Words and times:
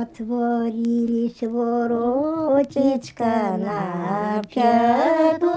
Отворились 0.00 1.42
воротечка 1.42 3.26
на 3.58 4.40
пяту, 4.54 5.52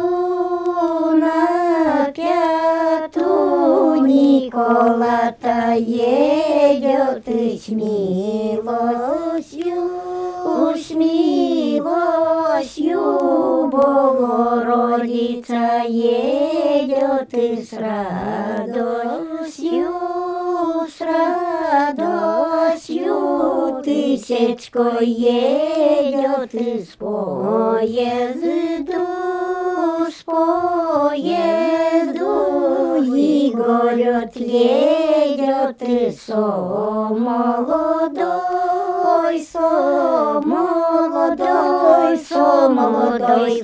на 1.15 2.11
пяту. 2.11 3.95
Никола-то 4.05 5.75
едет 5.77 7.25
и 7.29 7.57
с 7.57 7.69
милостью, 7.69 8.65
с 10.75 10.91
милостью. 10.91 12.99
Богородица 13.69 15.83
едет 15.87 17.33
и 17.33 17.63
с 17.63 17.71
радостью, 17.71 20.04
радостью 23.85 24.55
тысячкой 24.55 25.05
едет 25.05 26.53
из 26.53 26.87
поезду, 26.95 27.77
с 30.09 30.23
поезду. 30.23 31.25
Егорет 33.15 34.35
едет 34.35 35.81
и 35.81 36.11
со 36.11 36.35
молодой, 37.11 38.25
со 39.41 40.41
молодой, 40.43 42.17
со 42.17 42.69
молодой, 42.69 43.61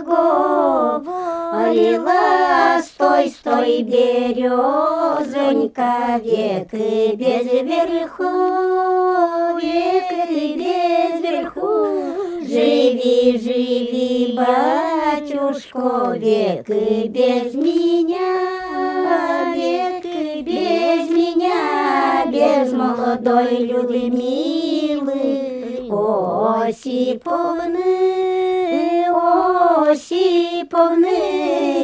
говорила, 0.00 0.99
стой, 2.82 3.28
стой, 3.30 3.82
березонька, 3.82 4.60
век 6.22 6.68
и 6.72 7.14
без 7.16 7.46
верху, 7.62 8.24
век 9.60 10.12
и 10.28 10.54
без 10.60 11.20
верху, 11.22 11.86
живи, 12.42 13.38
живи, 13.38 14.34
батюшко, 14.36 16.14
век 16.16 16.68
и 16.68 17.08
без 17.08 17.54
меня, 17.54 18.30
век 19.54 20.04
и 20.04 20.42
без 20.42 21.08
меня, 21.10 22.26
без 22.26 22.72
молодой 22.72 23.56
Людмилы, 23.66 25.20
Осиповны, 26.70 28.29
Осиповны, 29.90 31.18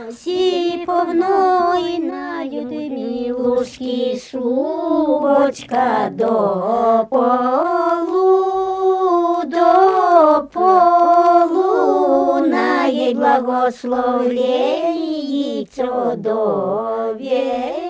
Осиповной 0.08 1.98
на 1.98 2.44
Людмилушки 2.44 4.20
шубочка 4.30 6.10
до 6.12 7.08
полу, 7.10 9.42
до 9.46 10.48
полу, 10.52 12.46
на 12.46 12.84
ей 12.84 13.14
благословение 13.14 15.66
до 16.16 17.14
века. 17.18 17.85